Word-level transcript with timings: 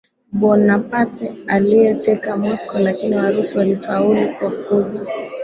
Bonaparte 0.31 1.31
aliyeteka 1.47 2.37
Moscow 2.37 2.79
lakini 2.81 3.15
Warusi 3.15 3.57
walifaulu 3.57 4.29
kuwafukuza 4.39 4.99